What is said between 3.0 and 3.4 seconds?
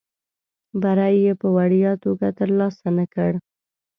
کړ.